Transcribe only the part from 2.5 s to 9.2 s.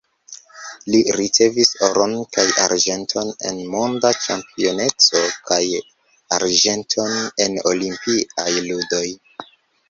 arĝenton en monda ĉampioneco kaj arĝenton en olimpiaj ludoj.